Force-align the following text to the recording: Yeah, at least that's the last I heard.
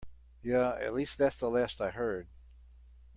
Yeah, 0.41 0.71
at 0.79 0.95
least 0.95 1.19
that's 1.19 1.37
the 1.37 1.47
last 1.47 1.79
I 1.79 1.91
heard. 1.91 2.27